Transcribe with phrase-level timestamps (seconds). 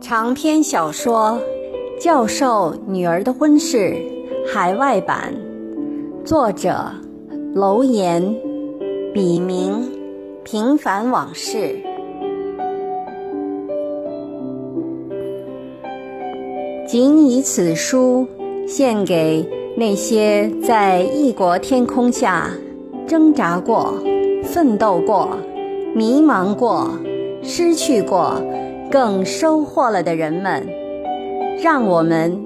[0.00, 1.38] 长篇小说
[2.02, 3.76] 《教授女儿的婚事》
[4.50, 5.34] 海外版，
[6.24, 6.90] 作者
[7.54, 8.34] 楼岩，
[9.12, 9.86] 笔名
[10.44, 11.76] 平凡往事。
[16.86, 18.26] 仅以此书
[18.66, 19.46] 献给
[19.78, 22.50] 那些在异国天空下
[23.06, 23.94] 挣扎过、
[24.42, 25.38] 奋斗过、
[25.94, 26.90] 迷茫过、
[27.44, 28.42] 失去过。
[28.90, 30.66] 更收获了的人们，
[31.62, 32.42] 让我们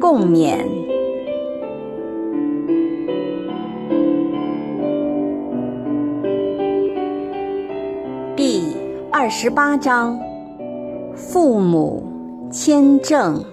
[0.00, 0.56] 共勉。
[8.34, 8.62] 第
[9.12, 10.18] 二十八章：
[11.14, 12.02] 父母
[12.50, 13.44] 签证。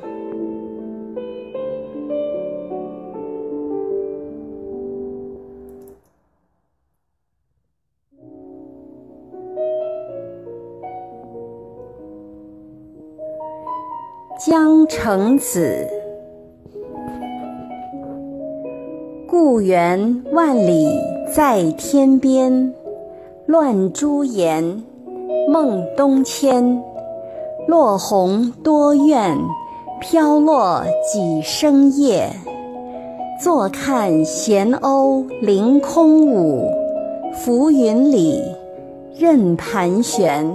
[14.92, 15.88] 江城子，
[19.25, 20.86] 故园万里
[21.33, 22.73] 在天边，
[23.45, 24.83] 乱朱颜，
[25.48, 26.83] 梦东迁。
[27.67, 29.38] 落红多怨，
[30.02, 32.30] 飘落几声叶。
[33.42, 36.70] 坐看闲鸥凌空舞，
[37.33, 38.44] 浮云里
[39.17, 40.53] 任盘旋。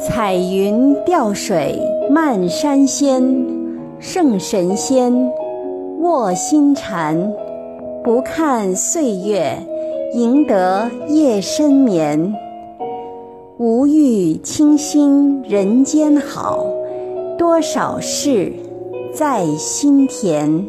[0.00, 1.78] 彩云吊水
[2.10, 3.22] 漫山仙，
[3.98, 5.12] 圣神仙
[6.00, 7.32] 卧薪禅，
[8.02, 9.52] 不看岁月，
[10.14, 12.34] 赢得夜深眠。
[13.58, 16.64] 无欲清心人间好，
[17.36, 18.52] 多少事
[19.12, 20.64] 在心田。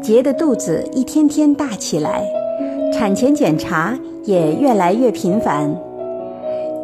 [0.00, 2.24] 杰的肚子一天天大起来，
[2.92, 3.98] 产前检查。
[4.26, 5.72] 也越来越频繁。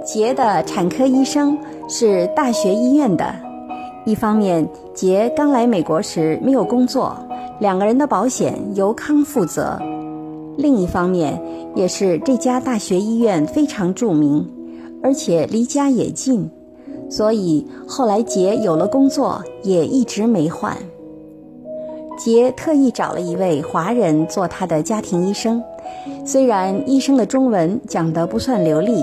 [0.05, 1.57] 杰的产科医生
[1.89, 3.35] 是大学医院的，
[4.05, 7.17] 一方面杰刚来美国时没有工作，
[7.61, 9.79] 两个人的保险由康负责；
[10.57, 11.41] 另一方面
[11.75, 14.45] 也是这家大学医院非常著名，
[15.03, 16.51] 而且离家也近，
[17.09, 20.77] 所以后来杰有了工作也一直没换。
[22.19, 25.63] 杰特意找了一位华人做他的家庭医生。
[26.25, 29.03] 虽然医生的中文讲得不算流利，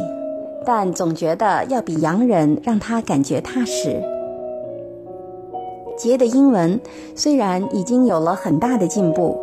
[0.65, 4.01] 但总觉得要比洋人让他感觉踏实。
[5.97, 6.79] 杰的英文
[7.15, 9.37] 虽然已经有了很大的进步，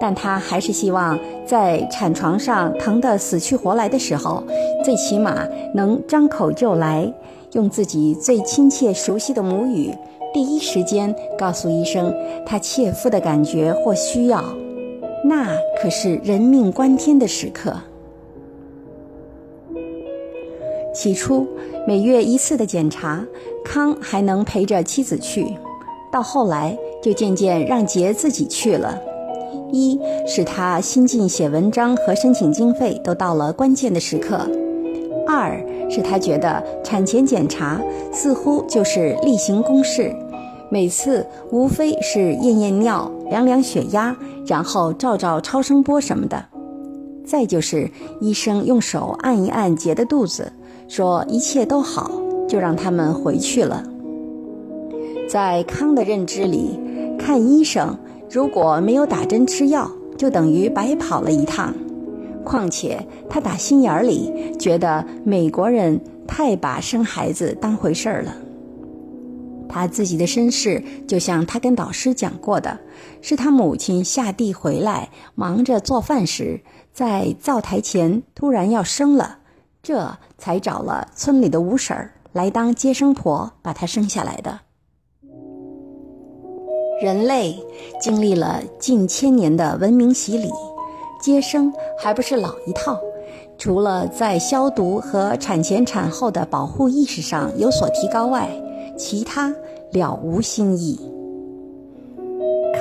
[0.00, 4.42] 但他还是希望在产床上疼得死去活来的时候，
[4.82, 7.12] 最起码能张口就来，
[7.52, 9.92] 用自己最亲切熟悉的母语，
[10.32, 12.14] 第一时间告诉医生
[12.46, 14.42] 他切肤的感觉或需要。
[15.24, 15.48] 那
[15.82, 17.74] 可是人命关天的时刻。
[20.98, 21.46] 起初，
[21.86, 23.24] 每月一次的检查，
[23.64, 25.44] 康还能陪着妻子去；
[26.10, 28.98] 到后来，就渐渐让杰自己去了。
[29.70, 34.38] 一是他新近写文章和申请经费都到了关键的时刻；
[35.24, 37.80] 二是他觉得产前检查
[38.12, 40.12] 似乎就是例行公事。
[40.68, 44.16] 每次无非是验验尿、量量血压，
[44.48, 46.44] 然后照照超声波什么的。
[47.24, 47.88] 再就是
[48.20, 50.50] 医生用手按一按杰的肚子，
[50.88, 52.10] 说一切都好，
[52.48, 53.84] 就让他们回去了。
[55.28, 56.80] 在康的认知里，
[57.18, 57.96] 看医生
[58.30, 61.74] 如果没有打针吃药，就等于白跑了一趟。
[62.44, 68.34] 况且他打心眼里觉得美国人太把生孩子当回事儿了。
[69.68, 72.78] 他自己的身世，就像他跟导师讲过的，
[73.20, 76.62] 是他母亲下地回来，忙着做饭时，
[76.94, 79.40] 在灶台前突然要生了，
[79.82, 84.60] 这才找了村里的吴婶儿来当接生婆，把她生下来的。
[87.00, 87.56] 人类
[88.00, 90.50] 经历了近千年的文明洗礼，
[91.22, 92.98] 接生还不是老一套，
[93.56, 98.48] 除了在消毒和产前产后的保护意识上有所提高外，
[98.98, 99.54] 其他
[99.92, 100.98] 了无新意。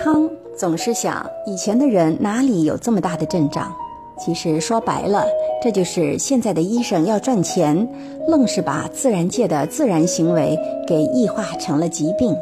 [0.04, 0.28] 康
[0.58, 3.72] 总是想，以前的人哪里有这么大的阵仗？
[4.18, 5.26] 其实说白了，
[5.62, 7.88] 这就是现在的医生要赚钱，
[8.28, 12.36] 愣是把自然界的自然行为给异化成了疾病，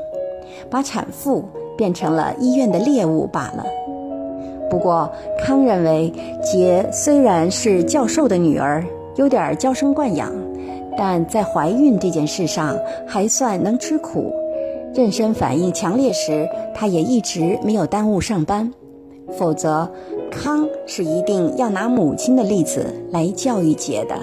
[0.69, 1.43] 把产妇
[1.77, 3.65] 变成了医院的猎物罢了。
[4.69, 5.11] 不过，
[5.43, 6.11] 康认为，
[6.41, 8.83] 杰虽然是教授的女儿，
[9.15, 10.31] 有点娇生惯养。
[10.97, 12.73] 但在怀孕这件事上
[13.05, 14.33] 还算能吃苦，
[14.93, 18.71] 妊娠反应强烈时，他也一直没有耽误上班。
[19.37, 19.91] 否则，
[20.35, 24.19] 康是一定要拿母亲的例子来教育杰的。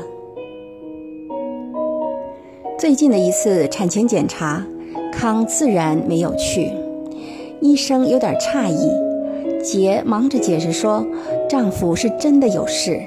[2.79, 4.63] 最近的一次产前检查，
[5.11, 6.71] 康自然没有去。
[7.61, 8.91] 医生有点诧异，
[9.65, 11.05] 杰忙着解释说
[11.49, 13.01] ：“丈夫是真的有事。”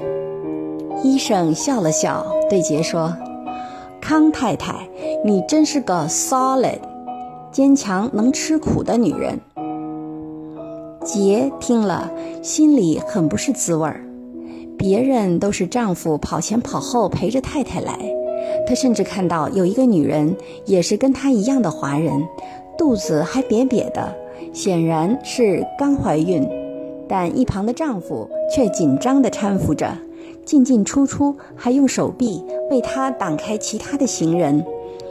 [1.04, 3.16] 医生笑了笑，对杰说
[4.02, 4.90] ：“康太太，
[5.24, 6.80] 你真是个 solid、
[7.52, 9.40] 坚强、能吃苦的女人。”
[11.06, 12.12] 杰听了，
[12.42, 14.04] 心里很不是滋味儿。
[14.76, 17.96] 别人都是丈夫跑前跑后陪着太太来，
[18.68, 20.36] 他甚至看到有一个女人
[20.66, 22.12] 也是跟他一样的华人，
[22.76, 24.16] 肚子还瘪瘪的，
[24.52, 26.44] 显然是刚怀孕。
[27.08, 29.96] 但一旁的丈夫却紧张地搀扶着，
[30.44, 34.66] 进进出出，还用手臂为她挡开其他的行人，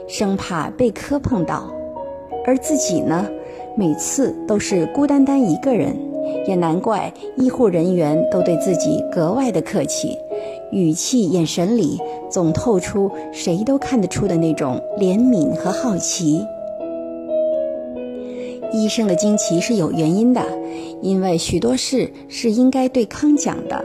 [0.08, 1.70] 生怕被磕碰到。
[2.44, 3.24] 而自己呢？
[3.76, 5.96] 每次都是孤单单一个人，
[6.46, 10.16] 也难怪医护人员都对自己格外的客气，
[10.70, 11.98] 语气、眼神里
[12.30, 16.46] 总透出谁都看得出的那种怜悯和好奇。
[18.72, 20.42] 医生的惊奇是有原因的，
[21.02, 23.84] 因为许多事是应该对康讲的，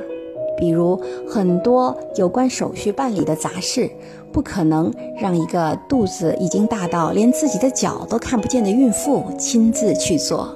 [0.56, 3.90] 比如很多有关手续办理的杂事。
[4.32, 10.56] 不可能让一个肚子已经大到连自己的脚都看不见的孕妇亲自去做。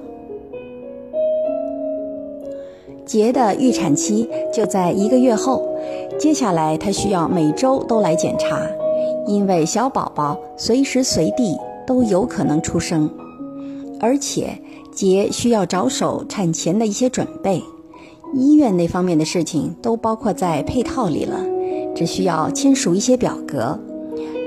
[3.05, 5.67] 杰的预产期就在一个月后，
[6.17, 8.57] 接下来她需要每周都来检查，
[9.27, 13.09] 因为小宝宝随时随地都有可能出生，
[13.99, 14.57] 而且
[14.91, 17.61] 杰需要着手产前的一些准备，
[18.33, 21.39] 医院那方面的事情都包括在配套里了。
[21.95, 23.79] 只需要签署一些表格，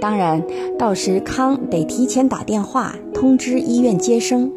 [0.01, 0.43] 当然，
[0.79, 4.51] 到时康得提前打电话通知医院接生。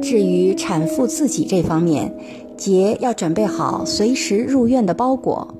[0.00, 2.14] 至于产妇自己这方面，
[2.56, 5.54] 杰要准备好随时入院的包裹，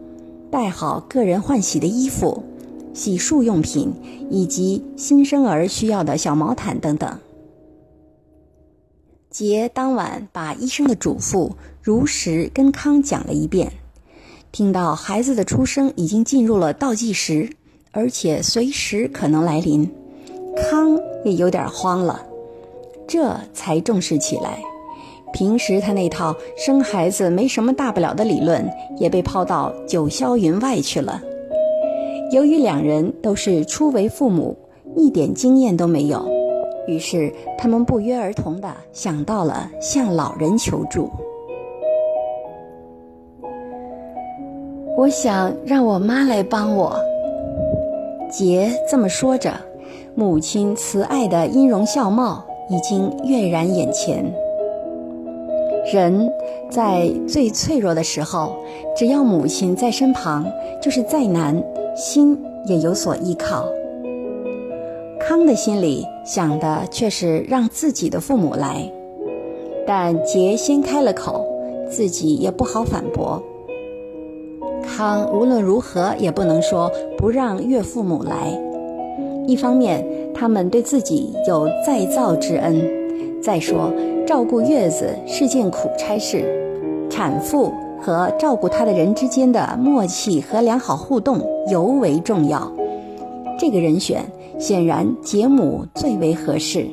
[0.51, 2.43] 带好个人换洗的衣服、
[2.95, 3.93] 洗漱用品
[4.31, 7.19] 以及新生儿需要的小毛毯等等。
[9.31, 11.51] 杰当晚把医生的嘱咐
[11.83, 13.71] 如实跟康讲了一遍。
[14.51, 17.49] 听到孩子的出生已经进入了倒计时，
[17.93, 19.89] 而且随时可能来临，
[20.57, 22.21] 康也有点慌了，
[23.07, 24.59] 这才重视起来。
[25.33, 28.67] 平时他那套生孩子没什么大不了的理论
[28.97, 31.21] 也被抛到九霄云外去了。
[32.33, 34.57] 由于两人都是初为父母，
[34.97, 36.27] 一点经验都没有，
[36.87, 41.11] 于是他们不约而同地想到了向老人求助。
[44.99, 46.93] 我想让我妈来帮我。
[48.29, 49.55] 杰这么说着，
[50.17, 54.25] 母亲慈爱的音容笑貌已经跃然眼前。
[55.93, 56.29] 人
[56.69, 58.57] 在最脆弱的时候，
[58.97, 60.45] 只要母亲在身旁，
[60.83, 61.63] 就是再难，
[61.95, 62.37] 心
[62.67, 63.67] 也有所依靠。
[65.21, 68.91] 康的心里想的却是让自己的父母来，
[69.87, 71.47] 但杰先开了口，
[71.89, 73.41] 自己也不好反驳。
[74.99, 78.51] 康无论如何也不能说不让岳父母来。
[79.47, 80.05] 一方面，
[80.35, 82.75] 他们对自己有再造之恩；
[83.41, 83.93] 再说，
[84.27, 86.45] 照顾月子是件苦差事，
[87.09, 92.69] 产妇和照顾她的人之间的默契和良好互动尤为重要。
[93.57, 94.25] 这个人选
[94.59, 96.85] 显然杰母最为合适。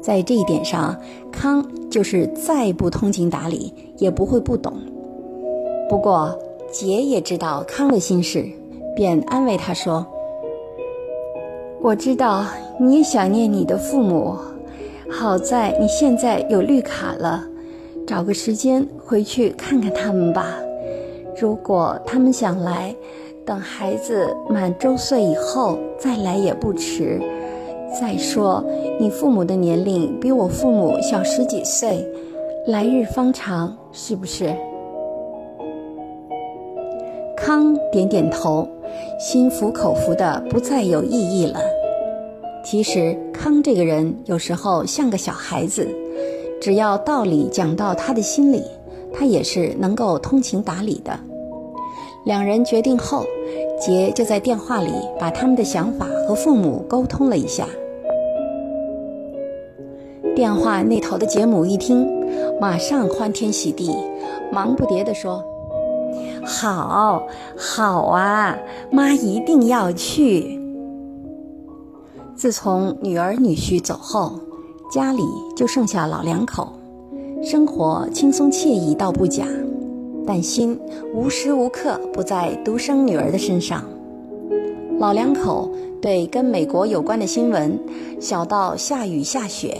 [0.00, 0.96] 在这一点上，
[1.32, 4.74] 康就是再不通情达理，也不会不懂。
[5.88, 6.38] 不过，
[6.70, 8.44] 杰也知道康的心事，
[8.94, 10.06] 便安慰他说
[11.80, 12.44] ：“我知道
[12.78, 14.36] 你也想念你的父母，
[15.10, 17.42] 好在你现在有绿卡了，
[18.06, 20.56] 找个时间回去看看他们吧。
[21.40, 22.94] 如果他们想来，
[23.46, 27.18] 等孩子满周岁以后再来也不迟。
[27.98, 28.62] 再说，
[29.00, 32.06] 你父母的年龄比我父母小十几岁，
[32.66, 34.54] 来日方长，是不是？”
[37.48, 38.68] 康点点头，
[39.18, 41.58] 心服口服的不再有异议了。
[42.62, 45.88] 其实康这个人有时候像个小孩子，
[46.60, 48.62] 只要道理讲到他的心里，
[49.14, 51.18] 他也是能够通情达理的。
[52.26, 53.24] 两人决定后，
[53.80, 57.66] 杰就在电话里把他们的想法和父母沟通了一下。
[60.36, 62.06] 电话那头的杰母一听，
[62.60, 63.96] 马上欢天喜地，
[64.52, 65.42] 忙不迭地说。
[66.48, 67.26] 好
[67.58, 68.58] 好啊，
[68.90, 70.58] 妈一定要去。
[72.34, 74.40] 自从女儿女婿走后，
[74.90, 75.22] 家里
[75.54, 76.72] 就剩下老两口，
[77.42, 79.44] 生活轻松惬意倒不假，
[80.26, 80.80] 但心
[81.12, 83.84] 无时无刻不在独生女儿的身上。
[84.98, 87.78] 老两口对跟美国有关的新闻，
[88.18, 89.76] 小到下雨下雪，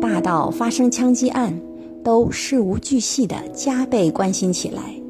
[0.00, 1.60] 大到发生枪击案，
[2.04, 5.01] 都事无巨细的加倍关心起来。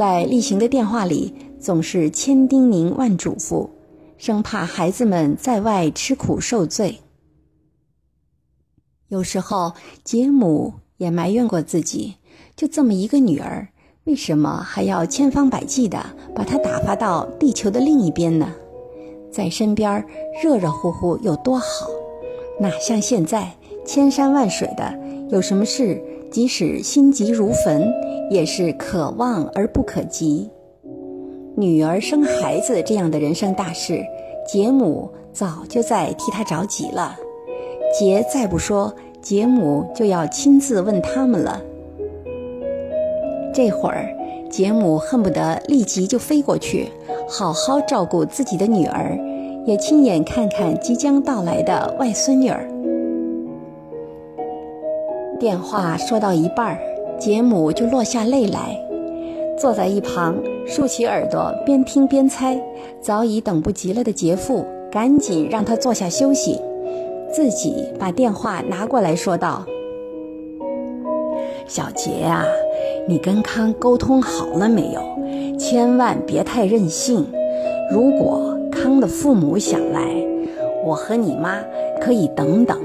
[0.00, 3.68] 在例行的电话里，总是千叮咛万嘱咐，
[4.16, 7.00] 生怕孩子们在外吃苦受罪。
[9.08, 12.14] 有时候，杰姆也埋怨过自己，
[12.56, 13.68] 就这么一个女儿，
[14.04, 16.02] 为什么还要千方百计地
[16.34, 18.50] 把她打发到地球的另一边呢？
[19.30, 20.02] 在身边
[20.42, 21.86] 热热乎乎有多好，
[22.58, 23.52] 哪像现在
[23.84, 27.92] 千山万水的，有什么事即使心急如焚，
[28.30, 30.48] 也是可望而不可及。
[31.56, 34.00] 女儿生孩子这样的人生大事，
[34.46, 37.16] 杰姆早就在替她着急了。
[37.98, 41.60] 杰再不说，杰姆就要亲自问他们了。
[43.52, 44.06] 这会儿，
[44.48, 46.88] 杰姆恨不得立即就飞过去。
[47.28, 49.18] 好好照顾自己的女儿，
[49.66, 52.64] 也亲眼看看即将到来的外孙女儿。
[55.40, 56.78] 电话说到一半儿，
[57.18, 58.78] 杰姆就落下泪来，
[59.58, 62.60] 坐在一旁竖起耳朵边听边猜。
[63.00, 66.60] 早已等不及了的杰父赶紧让他坐下休息，
[67.32, 69.64] 自己把电话拿过来说道
[71.66, 72.44] ：“小杰啊，
[73.08, 75.00] 你跟康沟通好了没有？”
[75.58, 77.26] 千万别太任性。
[77.90, 80.02] 如果康的父母想来，
[80.84, 81.54] 我和你妈
[81.98, 82.78] 可以等等，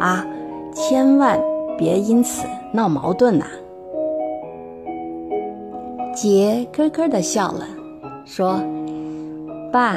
[0.00, 0.26] 啊，
[0.74, 1.38] 千万
[1.76, 3.46] 别因此闹矛盾呐。
[6.14, 7.66] 杰咯咯的笑了，
[8.24, 8.60] 说
[9.72, 9.96] ：“爸，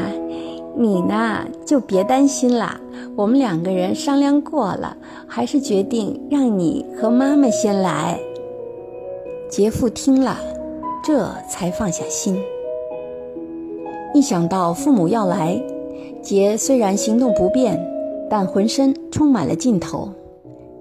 [0.75, 2.79] 你呢就别担心啦。
[3.15, 8.19] 我们两个人商量过了，还是决定让你和妈妈先来。”
[9.49, 10.37] 杰父听了。
[11.03, 12.37] 这才放下心。
[14.13, 15.57] 一想到父母要来，
[16.21, 17.79] 杰虽然行动不便，
[18.29, 20.09] 但浑身充满了劲头。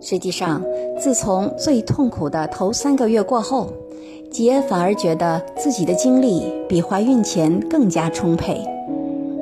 [0.09, 0.63] 实际上，
[0.97, 3.73] 自从最痛苦的头三个月过后，
[4.31, 8.63] 杰反而觉得自己的精力比怀孕前更加充沛。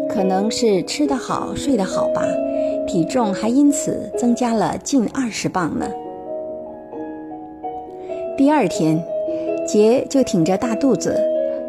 [0.09, 2.23] 可能是吃得好、睡得好吧，
[2.87, 5.87] 体重还因此增加了近二十磅呢。
[8.39, 9.05] 第二天。
[9.67, 11.19] 杰就挺着大肚子，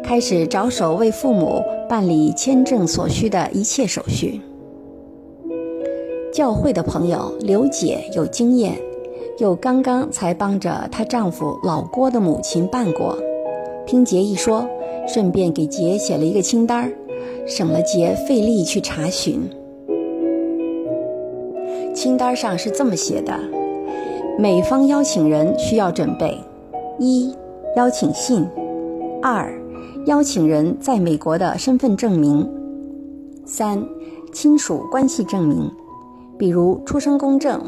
[0.04, 4.42] 开始着手为父母办理签证所需的一切手续。
[6.36, 8.76] 教会的朋友刘姐有经验，
[9.38, 13.16] 又刚刚才帮着她丈夫老郭的母亲办过，
[13.86, 14.68] 听杰一说，
[15.08, 16.92] 顺便给杰写了一个清单，
[17.46, 19.48] 省了杰费力去查询。
[21.94, 23.32] 清单上是这么写的：
[24.38, 26.38] 美方邀请人需要准备
[26.98, 27.34] 一。
[27.76, 28.46] 邀请信，
[29.22, 29.50] 二，
[30.04, 32.46] 邀请人在美国的身份证明，
[33.46, 33.82] 三，
[34.34, 35.70] 亲属关系证明，
[36.38, 37.60] 比如出生公证、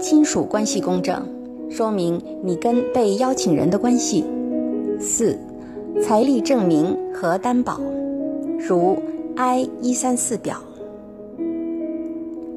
[0.00, 1.22] 亲属关系公证，
[1.70, 4.24] 说明你跟被邀请人的关系。
[4.98, 5.38] 四，
[6.00, 7.80] 财力证明和担保，
[8.58, 8.96] 如
[9.36, 10.56] I 一三四表。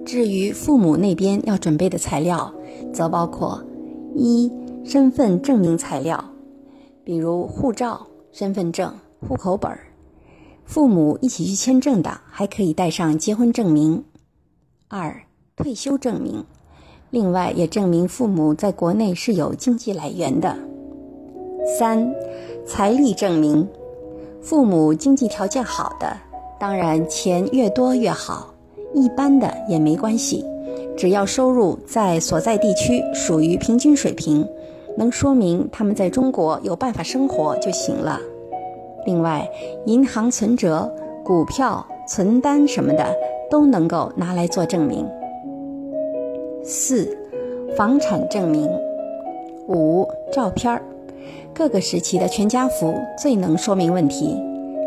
[0.06, 2.54] 至于父母那边要准备的材料，
[2.94, 3.62] 则包括
[4.16, 4.52] 一，
[4.84, 6.24] 身份证明材料。
[7.04, 8.94] 比如护照、身份证、
[9.28, 9.72] 户口本，
[10.64, 14.04] 父母一起去签证的，还可以带上结婚证明。
[14.88, 15.22] 二、
[15.60, 16.42] 退休证明，
[17.10, 20.56] 另外也证明父母在国内是有经济来源的。
[21.78, 22.10] 三、
[22.66, 23.68] 财力证明，
[24.42, 26.16] 父母经济条件好的，
[26.58, 28.54] 当然钱越多越好；
[28.94, 30.46] 一般的也没关系，
[30.96, 34.48] 只要收入在所在地区属于平均水平。
[34.98, 38.18] 能说明他们在中国有办法生活就行了。
[39.06, 39.46] 另外，
[39.86, 40.90] 银行存折、
[41.22, 43.14] 股票、存单什么的
[43.52, 45.06] 都能够拿来做证明。
[46.72, 47.18] 四、
[47.76, 48.70] 房产证明。
[49.68, 50.84] 五、照片儿，
[51.52, 54.40] 各个时期的全家福最能说明问题。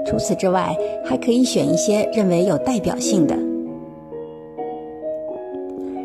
[0.07, 3.37] 除此之外，还可以选一些认为有代表性的。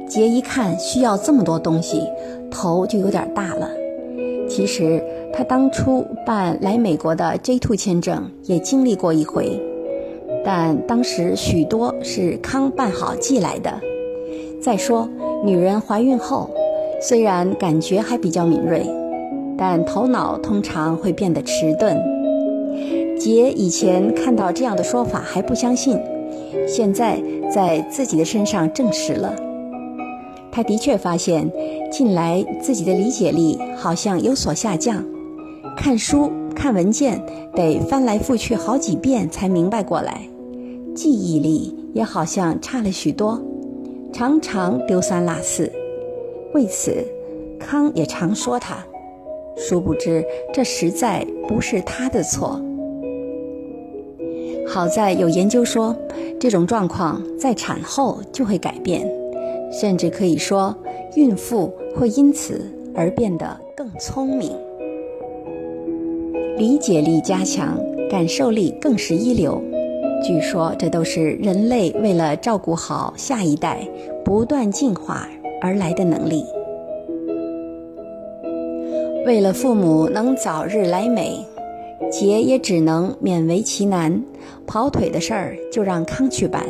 [0.07, 2.01] 杰一看需要这么多东西，
[2.49, 3.69] 头就有点大了。
[4.49, 4.99] 其实
[5.31, 9.61] 他当初办来美国的 J2 签证也经历过一回，
[10.43, 13.79] 但当时许多是康办好寄来的。
[14.67, 15.07] 再说，
[15.45, 16.49] 女人怀孕后，
[17.01, 18.85] 虽然感觉还比较敏锐，
[19.57, 21.97] 但头脑通常会变得迟钝。
[23.17, 25.97] 杰以前看到这样的说法还不相信，
[26.67, 27.17] 现在
[27.49, 29.33] 在自己的身上证实了。
[30.51, 31.49] 他的确发现，
[31.89, 35.01] 近来自己的理解力好像有所下降，
[35.77, 37.23] 看书、看文件
[37.55, 40.27] 得翻来覆去好几遍才明白过来，
[40.93, 43.41] 记忆力也好像差了许多，
[44.17, 45.71] 常常丢三落四。
[46.51, 47.05] 为此，
[47.59, 48.83] 康也常说他。
[49.55, 52.59] 殊不知，这实在不是他的错。
[54.67, 55.95] 好在有研究说，
[56.39, 59.07] 这种状况在产后就会改变，
[59.71, 60.75] 甚至可以说，
[61.15, 62.59] 孕妇会因此
[62.95, 64.51] 而变得更聪明，
[66.57, 69.61] 理解力加强，感受力更是一流。
[70.23, 73.87] 据说，这都是人类为了照顾好下一代，
[74.25, 75.27] 不断进化
[75.61, 76.43] 而来的能力。
[79.25, 81.45] 为了父母能早日来美，
[82.11, 84.21] 杰也只能勉为其难。
[84.65, 86.63] 跑腿的事儿就让康去办，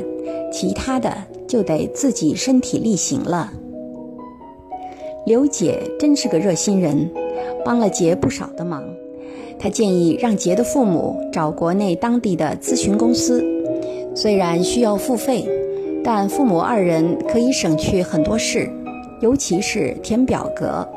[0.52, 1.12] 其他的
[1.48, 3.52] 就得自己身体力行了。
[5.26, 7.10] 刘姐真是个热心人，
[7.66, 8.84] 帮了杰不少的忙。
[9.60, 13.44] 他建议让杰的父母找国内当地的咨询公司，
[14.16, 15.48] 虽然需要付费，
[16.04, 18.70] 但父母二人可以省去很多事，
[19.22, 20.88] 尤其是填表格。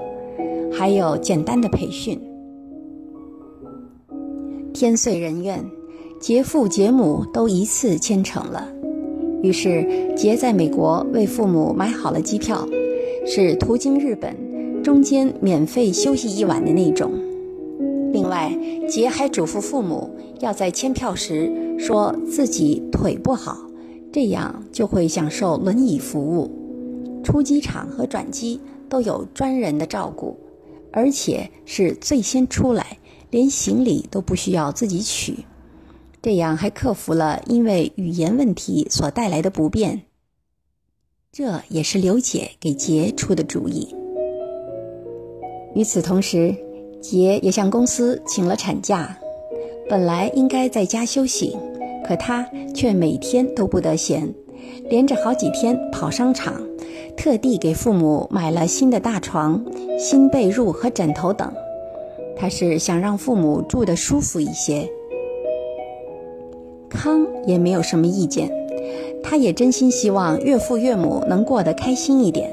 [0.72, 2.20] 还有简单的培训。
[4.72, 5.64] 天遂人愿，
[6.20, 8.68] 杰父杰母都一次签成了。
[9.42, 12.64] 于是杰在美国为父母买好了机票，
[13.26, 14.36] 是途经日本，
[14.82, 17.10] 中间免费休息一晚的那种。
[18.30, 18.50] 外，
[18.88, 20.08] 杰还嘱咐父母
[20.40, 23.58] 要在签票时说自己腿不好，
[24.10, 26.50] 这样就会享受轮椅服务，
[27.22, 28.58] 出机场和转机
[28.88, 30.38] 都有专人的照顾。
[30.92, 32.98] 而且是最先出来，
[33.30, 35.44] 连行李都不需要自己取，
[36.20, 40.02] 这样还克服了因为语言问题所带来的不便。
[41.30, 43.94] 这也是刘姐给杰出的主意。
[45.76, 46.56] 与此同时，
[47.00, 49.18] 杰也向公司请了产假，
[49.88, 51.56] 本来应该在家休息，
[52.04, 54.32] 可他却每天都不得闲，
[54.88, 56.60] 连着好几天跑商场。
[57.16, 59.62] 特地给父母买了新的大床、
[59.98, 61.52] 新被褥和枕头等，
[62.36, 64.88] 他是想让父母住得舒服一些。
[66.88, 68.50] 康也没有什么意见，
[69.22, 72.50] 他也真心希望岳父岳母能过得开心一点。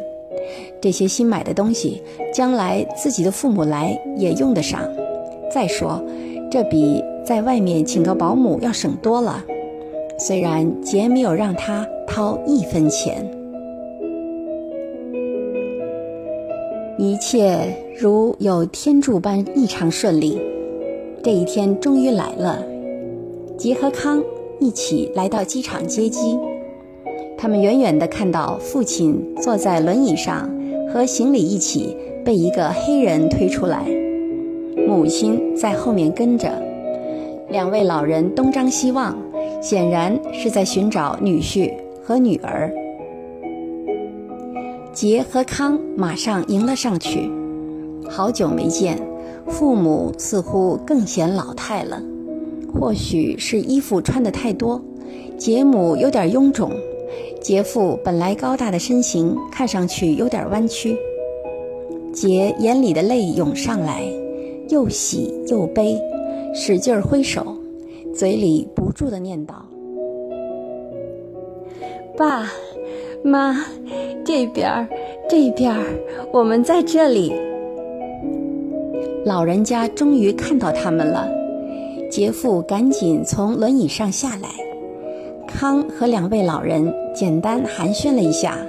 [0.82, 2.02] 这些新买的东西，
[2.34, 4.82] 将来自己的父母来也用得上。
[5.52, 6.04] 再说，
[6.52, 9.44] 这比在外面请个保姆要省多了。
[10.20, 13.30] 虽然杰没有让他掏一分钱。
[16.98, 20.42] 一切如有天助般异常顺利，
[21.22, 22.63] 这一天终于来了。
[23.56, 24.24] 杰和康
[24.60, 26.38] 一起来到机场接机，
[27.38, 30.50] 他们远远地看到父亲坐在轮椅上，
[30.91, 33.86] 和行李一起被一个黑人推出来，
[34.88, 36.52] 母亲在后面跟着，
[37.50, 39.17] 两位老人东张西望，
[39.62, 41.71] 显然是在寻找女婿
[42.04, 42.71] 和女儿。
[44.93, 47.30] 杰和康马上迎了上去。
[48.10, 48.97] 好久没见，
[49.47, 52.02] 父母似乎更显老态了。
[52.73, 54.82] 或许是衣服穿得太多，
[55.38, 56.71] 杰母有点臃肿，
[57.47, 60.97] 杰父本来高大的身形看上去有点弯曲。
[62.12, 64.03] 杰眼里的泪涌上来，
[64.67, 65.97] 又喜又悲，
[66.53, 67.55] 使劲挥手，
[68.13, 69.53] 嘴里不住地念叨
[72.19, 72.51] ：“爸。”
[73.23, 73.55] 妈，
[74.25, 74.86] 这边儿，
[75.29, 75.86] 这边儿，
[76.33, 77.33] 我们在这里。
[79.23, 81.25] 老人家终于看到他们了，
[82.12, 84.49] 杰父赶紧从轮椅上下来。
[85.60, 88.60] 康和两位老人简单寒暄了一下，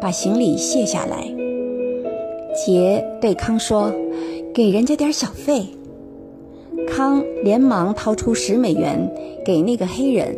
[0.00, 1.30] 把行李卸下来。
[2.54, 3.92] 杰对康说
[4.54, 5.66] ：“给人家点小费。”
[6.88, 9.06] 康连忙掏出十美元
[9.44, 10.34] 给那个黑人。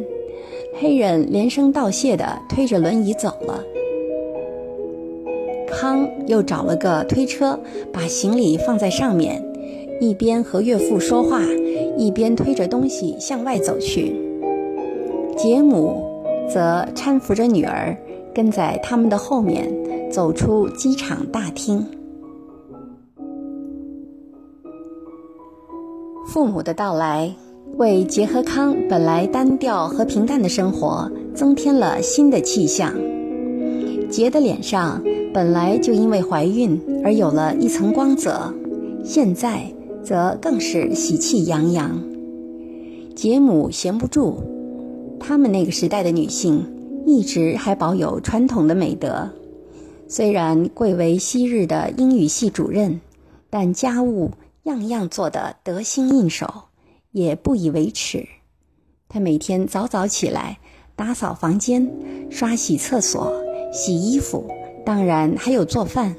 [0.81, 3.62] 黑人连声道谢的推着轮椅走了。
[5.69, 7.57] 康又找了个推车，
[7.93, 9.41] 把行李放在上面，
[10.01, 11.41] 一边和岳父说话，
[11.97, 14.17] 一边推着东西向外走去。
[15.37, 16.03] 杰姆
[16.49, 17.97] 则搀扶着女儿，
[18.35, 19.73] 跟在他们的后面
[20.11, 21.85] 走出机场大厅。
[26.27, 27.35] 父母的到来。
[27.79, 32.92] 为杰和康本来单调和平淡的生活增添了新的气象。
[34.11, 38.53] 杰的脸上本来就因为怀孕而有了一层光泽，
[39.03, 39.62] 现在
[40.03, 41.99] 则更是喜气洋洋。
[43.16, 44.37] 杰姆闲不住，
[45.25, 46.67] 他们那个时代的女性
[47.07, 49.31] 一直还保有传统的美德，
[50.09, 53.01] 虽然贵为昔日的英语系主任，
[53.49, 54.33] 但家务
[54.65, 56.53] 样样做得得心应手，
[57.13, 58.27] 也不以为耻。
[59.09, 60.59] 她每天早早起来，
[60.97, 61.89] 打扫房间，
[62.29, 63.33] 刷洗厕所，
[63.73, 64.51] 洗衣服，
[64.85, 66.15] 当然还有做饭。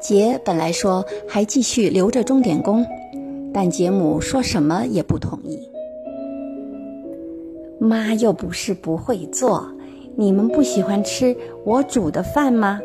[0.00, 2.86] 杰本来说还继续留着钟点工，
[3.52, 5.58] 但杰母说什么也不同意。
[7.78, 9.66] 妈又不是不会做，
[10.16, 12.80] 你们不喜欢吃我煮的饭吗？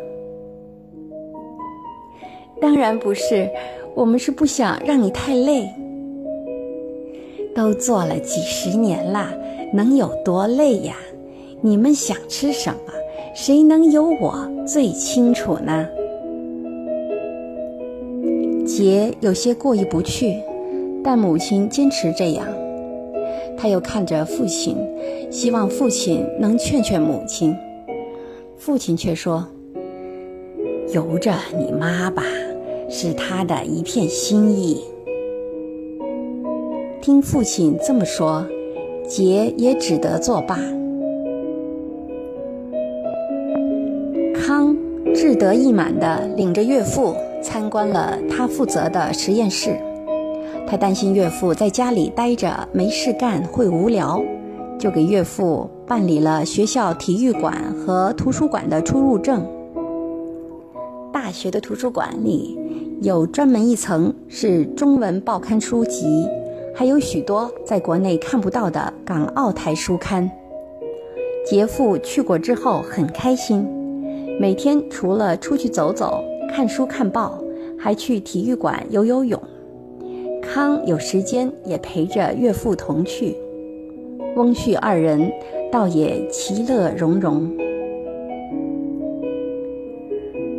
[2.59, 3.49] 当然不是，
[3.95, 5.67] 我们是不想让你太累。
[7.55, 9.27] 都做了几十年了，
[9.73, 10.95] 能有多累呀？
[11.61, 12.93] 你们想吃什么，
[13.35, 15.87] 谁能有我最清楚呢？
[18.65, 20.39] 杰有些过意不去，
[21.03, 22.47] 但母亲坚持这样。
[23.57, 24.75] 他又看着父亲，
[25.29, 27.55] 希望父亲能劝劝母亲。
[28.57, 29.47] 父亲却说
[30.93, 32.23] ：“由着你妈吧，
[32.89, 34.81] 是她的一片心意。”
[37.01, 38.45] 听父亲这么说，
[39.07, 40.57] 杰也只得作罢。
[44.35, 44.75] 康
[45.13, 47.15] 志得意满地领着岳父。
[47.43, 49.75] 参观了他负责的实验室，
[50.71, 54.23] 他担心岳父在家里待着没事干会无聊，
[54.79, 59.45] 就给岳父办理了学校体育馆和图书馆的出入证。
[61.11, 62.57] 大学的图书馆里
[63.01, 66.25] 有专门一层是中文报刊书籍，
[66.73, 70.31] 还有许多在国内看不到的港澳台书刊。
[71.45, 73.67] 杰父去过之后很开心，
[74.39, 76.23] 每天除了出去走走。
[76.49, 77.37] 看书看报，
[77.77, 79.37] 还去体育馆游游泳。
[80.53, 83.37] 康有时间也陪着岳父同去。
[84.35, 85.31] 翁婿二人
[85.71, 87.49] 倒也其乐融融。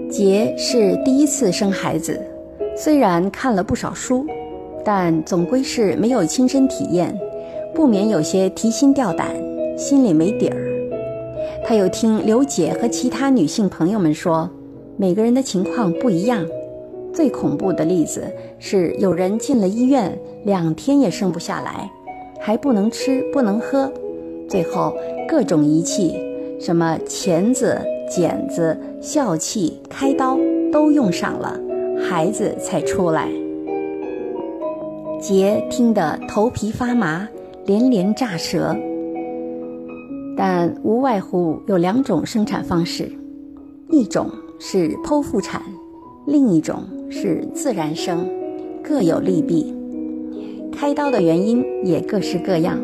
[0.08, 2.18] 杰是第一次生孩子，
[2.74, 4.24] 虽然看了不少书，
[4.82, 7.14] 但总归是没有亲身体验，
[7.74, 9.28] 不免有些提心吊胆，
[9.76, 10.56] 心里没底儿。
[11.66, 14.48] 他又听刘姐和其他女性朋友们说。
[14.98, 16.46] 每个人的情况不一样，
[17.12, 18.24] 最恐怖的例子
[18.58, 21.90] 是有人进了医院，两天也生不下来，
[22.40, 23.92] 还不能吃不能喝，
[24.48, 24.96] 最后
[25.28, 26.14] 各种仪器，
[26.58, 30.38] 什么钳子、剪子、笑气、开刀
[30.72, 31.58] 都用上了，
[32.00, 33.28] 孩子才出来。
[35.20, 37.28] 杰听得头皮发麻，
[37.66, 38.76] 连连炸舌。
[40.36, 43.12] 但无外乎有两种生产方式，
[43.90, 44.30] 一种。
[44.64, 45.60] 是剖腹产，
[46.24, 48.30] 另一种是自然生，
[48.82, 49.74] 各有利弊。
[50.70, 52.78] 开刀的原因也各式各样，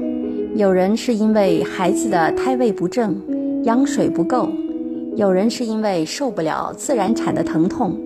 [0.57, 3.17] 有人是因为孩子的胎位不正，
[3.63, 4.49] 羊水不够；
[5.15, 7.97] 有人是因为受不了自然产的疼痛，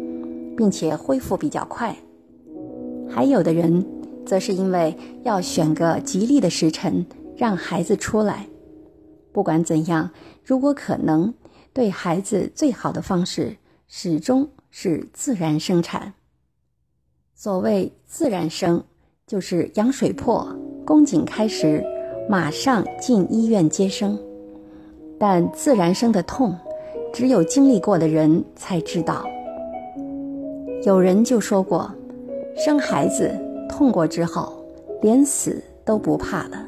[0.54, 1.94] 并且恢复比较快；
[3.08, 3.84] 还有的人
[4.26, 7.04] 则是因为要选个吉利的时辰
[7.36, 8.46] 让孩子出来。
[9.32, 10.10] 不管怎样，
[10.44, 11.32] 如果可能，
[11.72, 13.56] 对孩子最好的方式。
[13.94, 16.12] 始终是自然生产。
[17.34, 18.82] 所谓自然生，
[19.26, 20.48] 就是羊水破，
[20.84, 21.84] 宫颈开时，
[22.28, 24.18] 马上进医院接生。
[25.18, 26.56] 但自然生的痛，
[27.12, 29.24] 只有经历过的人才知道。
[30.84, 31.88] 有人就说过，
[32.56, 33.30] 生孩子
[33.68, 34.64] 痛过之后，
[35.00, 36.66] 连死都不怕了。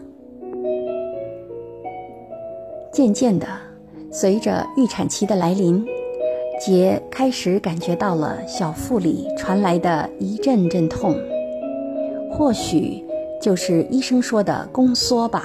[2.93, 3.47] 渐渐的，
[4.13, 5.85] 随着预产期的来临。
[6.61, 11.15] 杰开始感觉到了小腹里传来的一阵阵痛，
[12.31, 13.05] 或许
[13.41, 15.45] 就是医生说的宫缩吧。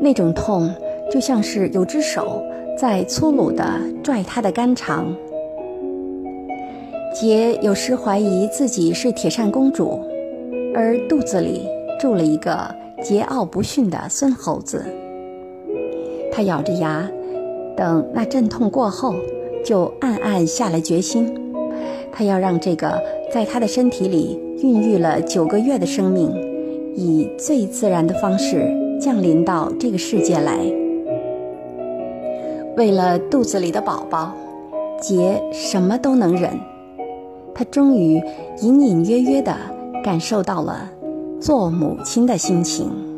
[0.00, 0.74] 那种痛
[1.10, 2.42] 就像是有只手
[2.76, 3.64] 在粗鲁地
[4.02, 5.14] 拽他的肝肠。
[7.14, 10.00] 杰有时怀疑自己是铁扇公主，
[10.74, 11.68] 而肚子里
[12.00, 14.84] 住了一个桀骜不驯的孙猴子。
[16.32, 17.08] 他咬着牙。
[17.76, 19.14] 等那阵痛过后，
[19.64, 21.34] 就暗暗下了决心，
[22.12, 26.30] 他要让这个在他的身体里孕育了九个月的生命，
[26.94, 28.66] 以最自然的方式
[29.00, 30.58] 降临到这个世界来。
[32.76, 34.32] 为了肚子里的宝宝，
[35.00, 36.50] 杰什么都能忍。
[37.54, 38.20] 他终于
[38.62, 39.54] 隐隐约约地
[40.02, 40.90] 感受到了
[41.40, 43.13] 做母亲的心情。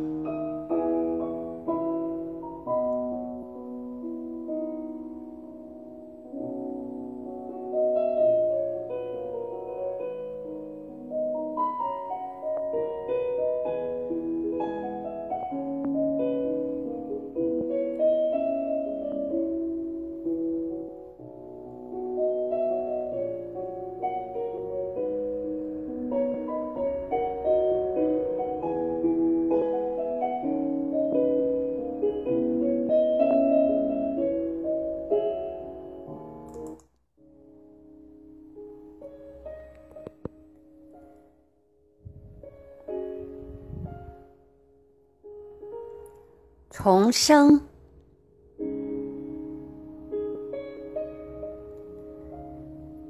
[46.78, 47.58] 重生。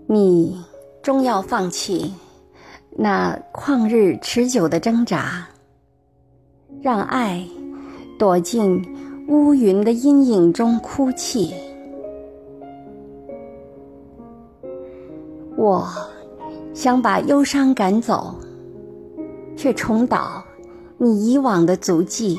[0.07, 0.64] 你
[1.02, 2.14] 终要放弃
[2.92, 5.48] 那旷日持久的挣扎，
[6.81, 7.44] 让爱
[8.16, 8.81] 躲进
[9.26, 11.52] 乌云的阴影中哭泣。
[15.57, 15.88] 我
[16.72, 18.33] 想把忧伤赶走，
[19.57, 20.40] 却重蹈
[20.98, 22.38] 你以往的足迹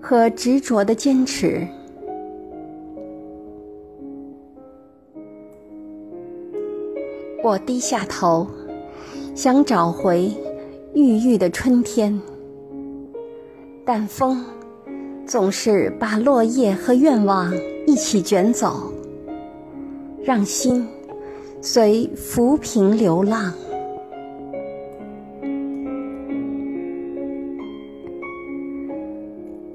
[0.00, 1.66] 和执着的坚持。
[7.44, 8.46] 我低下头，
[9.34, 10.30] 想找回
[10.94, 12.20] 郁郁的春天，
[13.84, 14.44] 但风
[15.24, 17.54] 总是把落叶和愿望
[17.86, 18.92] 一起卷走，
[20.22, 20.86] 让心
[21.62, 23.52] 随浮萍流浪。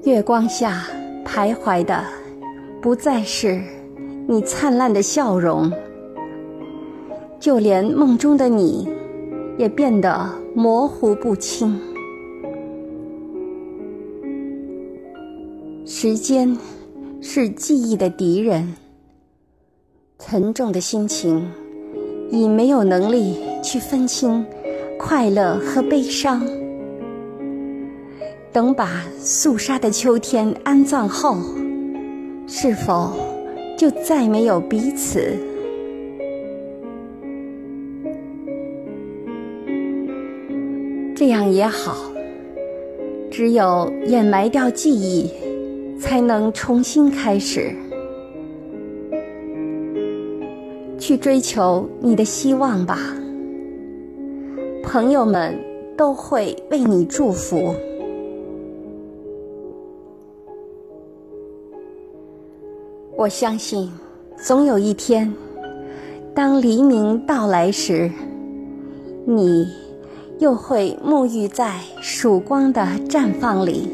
[0.04, 0.84] 月光下
[1.24, 2.04] 徘徊的，
[2.82, 3.58] 不再是
[4.28, 5.72] 你灿烂的笑容。
[7.40, 8.86] 就连梦中的你，
[9.56, 11.80] 也变得模糊不清。
[15.86, 16.54] 时间
[17.22, 18.74] 是记忆的敌人，
[20.18, 21.50] 沉重的心情
[22.30, 24.44] 已没有能力去分清
[24.98, 26.46] 快乐和悲伤。
[28.54, 31.38] 等把肃杀的秋天安葬后，
[32.46, 33.10] 是否
[33.76, 35.36] 就再没有彼此？
[41.16, 41.96] 这样也好，
[43.28, 45.28] 只有掩埋掉记忆，
[45.98, 47.74] 才能重新开始，
[50.96, 53.00] 去追求你的希望吧。
[54.84, 55.58] 朋友们
[55.96, 57.74] 都会为你祝福。
[63.24, 63.90] 我相信，
[64.36, 65.32] 总有一天，
[66.34, 68.10] 当黎明到来时，
[69.26, 69.66] 你。
[70.40, 73.88] 又会沐浴在曙光的绽放里，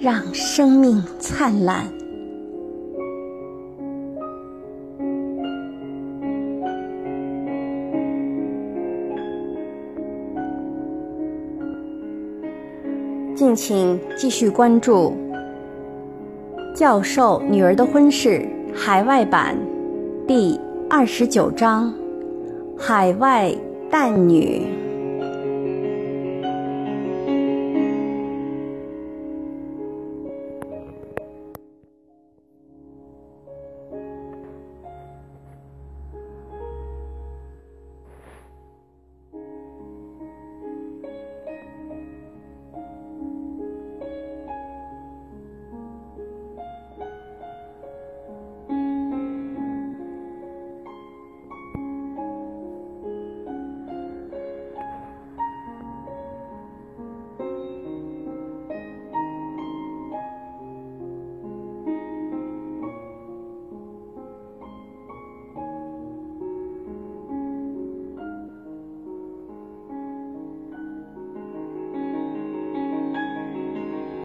[0.00, 1.88] 让生命灿烂。
[13.34, 14.92] 敬请继续关注
[16.78, 18.40] 《教授女儿的婚事》
[18.72, 19.58] 海外版
[20.28, 20.56] 第
[20.88, 21.92] 二十九章：
[22.78, 23.52] 海外
[23.90, 24.87] 旦女。